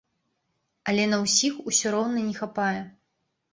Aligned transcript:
Але 0.91 1.03
на 1.11 1.19
ўсіх 1.25 1.61
усё 1.73 1.87
роўна 1.99 2.19
не 2.33 2.35
хапае! 2.41 2.81